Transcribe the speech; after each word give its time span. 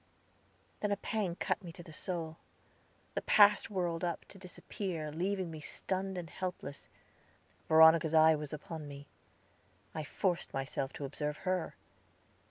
Then 0.79 0.91
a 0.91 0.95
pang 0.97 1.35
cut 1.35 1.63
me 1.63 1.71
to 1.73 1.83
the 1.83 1.93
soul. 1.93 2.37
The 3.13 3.21
past 3.21 3.69
whirled 3.69 4.03
up, 4.03 4.25
to 4.29 4.39
disappear, 4.39 5.11
leaving 5.11 5.51
me 5.51 5.59
stunned 5.61 6.17
and 6.17 6.27
helpless. 6.27 6.89
Veronica's 7.67 8.15
eye 8.15 8.33
was 8.33 8.51
upon 8.51 8.87
me. 8.87 9.05
I 9.93 10.03
forced 10.03 10.55
myself 10.55 10.91
to 10.93 11.05
observe 11.05 11.37
her. 11.45 11.75